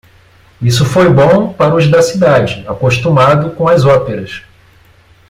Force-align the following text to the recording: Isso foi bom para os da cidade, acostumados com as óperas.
Isso 0.59 0.83
foi 0.83 1.09
bom 1.13 1.53
para 1.53 1.75
os 1.75 1.87
da 1.87 2.01
cidade, 2.01 2.65
acostumados 2.67 3.53
com 3.53 3.67
as 3.67 3.85
óperas. 3.85 4.41